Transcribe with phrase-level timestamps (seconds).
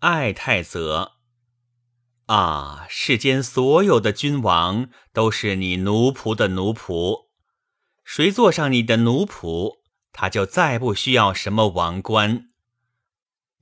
[0.00, 1.12] 爱太则。
[2.26, 7.26] 啊，世间所有的君王都是你奴仆的奴仆，
[8.04, 9.80] 谁坐上你的奴仆，
[10.12, 12.50] 他就再不需要什么王冠。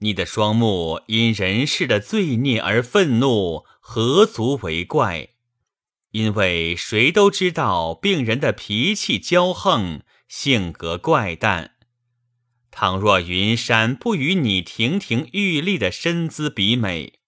[0.01, 5.31] 你的双目因人世的罪孽而愤怒，何足为怪？
[6.13, 11.78] 因为谁都知道病人的脾气骄横，性格怪诞。
[12.81, 17.19] 倘若云山不与你亭亭玉立的身姿比美，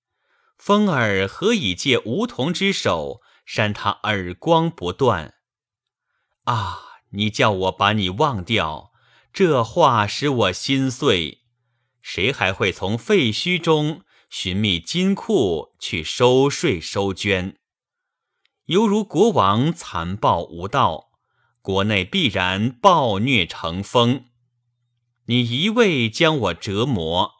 [0.57, 5.35] 风儿何以借梧桐之手扇他耳光不断？
[6.45, 6.79] 啊！
[7.11, 8.93] 你叫我把你忘掉，
[9.33, 11.41] 这话使我心碎。
[12.01, 17.57] 谁还会从废墟中寻觅金库去收税收捐？
[18.67, 21.11] 犹如国王残暴无道，
[21.61, 24.27] 国内必然暴虐成风。
[25.31, 27.35] 你一味将我折磨，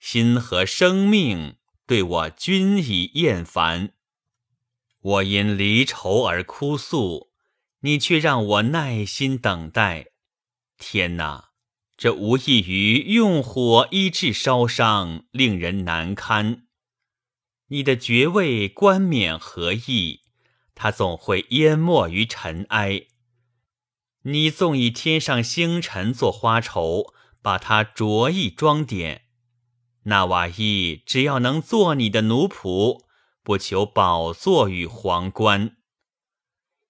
[0.00, 3.92] 心和生命对我均已厌烦。
[5.00, 7.30] 我因离愁而哭诉，
[7.82, 10.06] 你却让我耐心等待。
[10.76, 11.50] 天哪！
[11.96, 16.64] 这无异于用火医治烧伤，令人难堪。
[17.68, 20.22] 你的爵位冠冕何意？
[20.74, 23.06] 它总会淹没于尘埃。
[24.22, 29.22] 你纵以天上星辰做花绸，把它着意装点。
[30.04, 33.04] 那瓦伊只要能做你的奴仆，
[33.42, 35.76] 不求宝座与皇冠。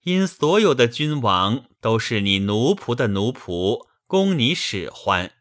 [0.03, 3.87] 因所有的君王都是你奴仆的奴仆。
[4.09, 5.33] 供你使唤，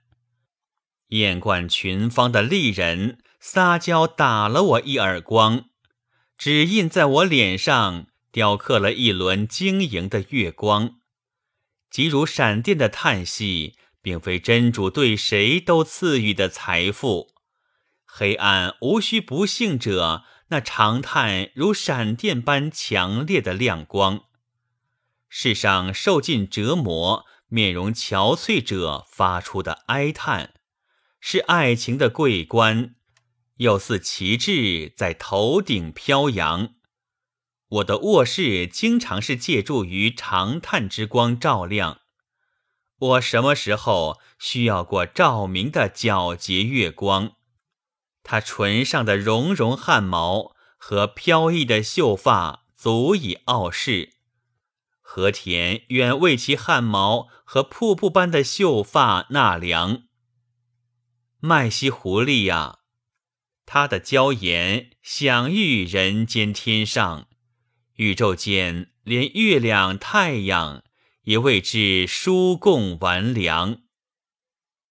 [1.11, 5.67] 艳冠群芳的丽人撒娇打了我一耳光，
[6.37, 10.97] 指印在我脸上雕刻了一轮晶莹的月光，
[11.89, 13.77] 即如闪电的叹息，
[14.07, 17.35] 并非真主对谁都赐予的财富。
[18.05, 24.27] 黑暗无需不幸者，那长叹如闪电般强烈的亮光。
[25.29, 27.27] 世上受尽折磨。
[27.49, 30.55] 面容憔悴者发出的哀叹，
[31.21, 32.97] 是爱情的桂冠，
[33.59, 36.75] 又似旗帜在头顶飘扬。
[37.69, 42.01] 我的卧室经常是借助于长叹之光照亮。
[42.99, 47.33] 我什么时候需要过照明的皎洁月光？
[48.23, 54.15] 他唇上的绒绒汗毛和飘逸的秀发足以傲视。
[55.01, 60.03] 和田远为其汗毛和瀑布般的秀发纳凉。
[61.39, 62.79] 麦西狐狸呀，
[63.67, 67.29] 他的娇颜享誉人间天上，
[67.97, 70.83] 宇宙间连月亮太阳
[71.27, 73.79] 也为之书供完粮。